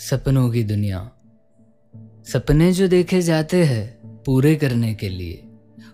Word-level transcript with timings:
सपनों 0.00 0.50
की 0.50 0.64
दुनिया। 0.64 1.10
सपने 2.24 2.72
जो 2.72 2.88
देखे 2.88 3.22
जाते 3.22 3.64
हैं 3.64 4.00
पूरे 4.26 4.56
करने 4.56 4.94
के 4.94 5.08
लिए, 5.08 5.48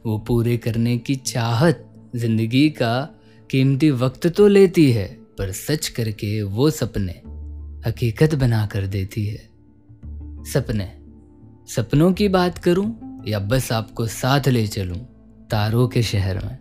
वो 0.07 0.19
पूरे 0.19 0.57
करने 0.57 0.99
की 0.99 1.15
चाहत 1.15 2.11
ज़िंदगी 2.17 2.71
का 2.71 3.15
कीमती 3.51 3.91
वक्त 3.91 4.27
तो 4.27 4.49
लेती 4.49 4.93
है, 4.93 5.07
पर 5.39 5.53
सच 5.53 5.89
करके 5.89 6.43
वो 6.43 6.71
सपने 6.71 7.13
हकीकत 7.89 8.35
बना 8.35 8.67
कर 8.67 8.87
देती 8.87 9.27
है। 9.27 9.49
सपने, 10.45 10.93
सपनों 11.75 12.13
की 12.13 12.29
बात 12.29 12.59
करूँ 12.59 13.23
या 13.29 13.39
बस 13.39 13.73
आपको 13.73 14.07
साथ 14.07 14.49
ले 14.49 14.67
चलूँ 14.67 14.99
तारों 15.51 15.89
के 15.89 16.03
शहर 16.03 16.45
में? 16.45 16.59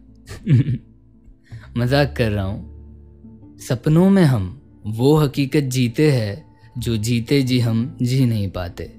मज़ाक 1.78 2.16
कर 2.18 2.32
रहा 2.32 2.46
हूँ। 2.46 2.78
सपनों 3.60 4.10
में 4.10 4.24
हम 4.24 4.62
वो 4.86 5.18
हकीकत 5.18 5.60
जीते 5.60 6.12
हैं 6.12 6.47
जो 6.78 6.98
जीते 6.98 7.42
जी 7.42 7.60
हम 7.60 7.98
जी 8.02 8.26
नहीं 8.26 8.52
पाते। 8.52 8.98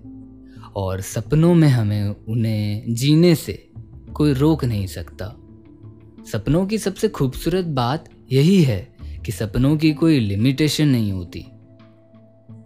और 0.76 1.00
सपनों 1.00 1.54
में 1.54 1.68
हमें 1.68 2.16
उन्हें 2.28 2.94
जीने 2.94 3.34
से 3.34 3.70
कोई 4.14 4.32
रोक 4.32 4.64
नहीं 4.64 4.86
सकता। 4.86 5.26
सपनों 6.32 6.66
की 6.66 6.78
सबसे 6.78 7.08
खूबसूरत 7.08 7.64
बात 7.64 8.04
यही 8.32 8.62
है 8.62 8.96
कि 9.26 9.32
सपनों 9.32 9.76
की 9.76 9.92
कोई 9.92 10.20
लिमिटेशन 10.20 10.88
नहीं 10.88 11.12
होती। 11.12 11.46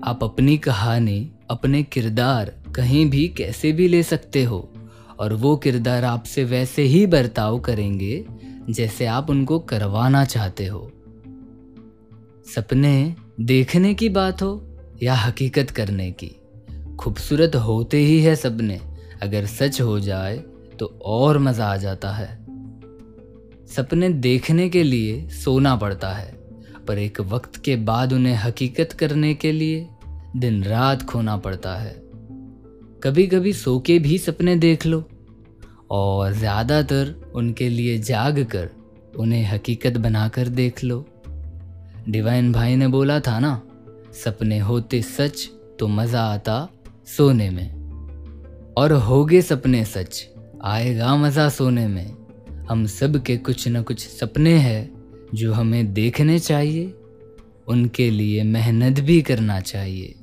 आप 0.04 0.18
अपनी 0.22 0.58
कहानी, 0.58 1.30
अपने 1.50 1.82
किरदार 1.82 2.62
कहीं 2.76 3.10
भी 3.10 3.28
कैसे 3.28 3.72
भी 3.72 3.88
ले 3.88 4.02
सकते 4.02 4.44
हो, 4.44 4.72
और 5.18 5.32
वो 5.32 5.56
किरदार 5.56 6.04
आपसे 6.04 6.44
वैसे 6.44 6.82
ही 6.82 7.06
बर्ताव 7.06 7.60
करेंगे 7.60 8.26
जैसे 8.70 9.06
आप 9.06 9.30
उनको 9.30 9.58
करवाना 9.58 10.24
चाहते 10.24 10.66
हो। 10.66 10.92
सपने 12.54 13.16
देखने 13.40 13.94
की 13.94 14.08
बात 14.08 14.42
हो 14.42 14.71
या 15.02 15.14
हकीकत 15.16 15.70
करने 15.70 16.10
की। 16.12 16.30
खूबसूरत 17.00 17.56
होते 17.58 17.98
ही 17.98 18.20
है 18.20 18.34
सपने 18.36 18.80
अगर 19.22 19.46
सच 19.46 19.80
हो 19.80 19.98
जाए 20.00 20.36
तो 20.80 20.86
और 21.04 21.38
मज़ा 21.38 21.66
आ 21.66 21.76
जाता 21.76 22.10
है। 22.10 22.28
सपने 23.66 24.08
देखने 24.08 24.68
के 24.68 24.82
लिए 24.82 25.28
सोना 25.34 25.74
पड़ता 25.76 26.12
है, 26.12 26.32
पर 26.88 26.98
एक 26.98 27.20
वक्त 27.22 27.56
के 27.56 27.76
बाद 27.82 28.12
उन्हें 28.12 28.34
हकीकत 28.34 28.92
करने 28.92 29.34
के 29.34 29.52
लिए 29.52 29.88
दिन 30.36 30.62
रात 30.64 31.02
खोना 31.02 31.36
पड़ता 31.38 31.74
है। 31.76 31.94
कभी 33.02 33.26
कभी 33.26 33.52
सो 33.52 33.78
के 33.78 33.98
भी 33.98 34.18
सपने 34.18 34.56
देख 34.56 34.86
लो, 34.86 35.04
और 35.90 36.32
ज़्यादातर 36.32 37.14
उनके 37.34 37.68
लिए 37.68 37.98
जाग 38.00 38.38
कर 38.46 38.68
उन्हें 39.16 39.44
हकीकत 39.46 39.96
बनाकर 39.98 40.48
देख 40.50 40.84
लो। 40.84 41.04
डिवाइन 42.08 42.52
भाई 42.52 42.76
ने 42.76 42.88
बोला 42.88 43.18
था 43.20 43.38
ना 43.38 43.60
सपने 44.12 44.58
होते 44.58 45.02
सच 45.02 45.50
तो 45.80 45.88
मज़ा 45.88 46.22
आता 46.22 46.68
सोने 47.06 47.50
में। 47.50 47.82
और 48.76 48.92
होगे 48.92 49.42
सपने 49.42 49.84
सच, 49.84 50.28
आएगा 50.64 51.16
मज़ा 51.16 51.48
सोने 51.48 51.88
में। 51.88 52.16
हम 52.70 52.86
सब 52.86 53.22
के 53.22 53.36
कुछ 53.36 53.68
न 53.68 53.82
कुछ 53.82 54.08
सपने 54.08 54.54
हैं 54.54 55.02
जो 55.34 55.52
हमें 55.52 55.92
देखने 55.92 56.38
चाहिए, 56.38 56.94
उनके 57.68 58.10
लिए 58.10 58.42
मेहनत 58.42 59.00
भी 59.00 59.22
करना 59.22 59.60
चाहिए। 59.60 60.14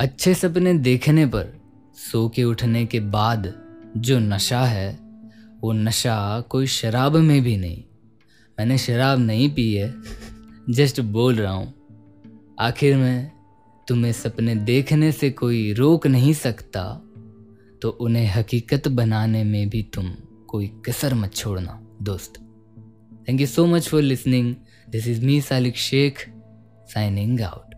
अच्छे 0.00 0.34
सपने 0.34 0.74
देखने 0.74 1.26
पर, 1.26 1.60
सो 1.94 2.28
के 2.28 2.44
उठने 2.44 2.86
के 2.86 3.00
बाद 3.00 3.54
जो 3.96 4.18
नशा 4.18 4.64
है, 4.64 4.98
वो 5.60 5.72
नशा 5.72 6.40
कोई 6.40 6.66
शराब 6.66 7.16
में 7.16 7.42
भी 7.42 7.56
नहीं। 7.56 7.84
मैंने 8.58 8.78
शराब 8.78 9.18
नहीं 9.18 9.50
पी 9.50 9.74
है, 9.74 9.94
जस्ट 10.70 11.00
बोल 11.00 11.34
रहा 11.34 11.52
हूँ। 11.52 11.74
आखिर 12.58 12.96
में 12.96 13.32
तुम्हें 13.88 14.12
सपने 14.12 14.54
देखने 14.54 15.12
से 15.12 15.30
कोई 15.30 15.72
रोक 15.72 16.06
नहीं 16.06 16.32
सकता 16.32 17.02
तो 17.82 17.88
उन्हें 17.88 18.26
हकीकत 18.26 18.88
बनाने 18.88 19.44
में 19.44 19.68
भी 19.68 19.82
तुम 19.82 20.14
कोई 20.48 20.66
कसर 20.66 21.14
मत 21.14 21.34
छोड़ना, 21.34 21.88
दोस्त। 22.02 22.34
Thank 23.28 23.40
you 23.40 23.46
so 23.46 23.66
much 23.66 23.88
for 23.88 24.02
listening 24.02 24.54
this 24.90 25.06
is 25.06 25.24
me 25.24 25.40
Salik 25.40 25.76
Sheikh 25.76 26.32
signing 26.86 27.40
out 27.40 27.73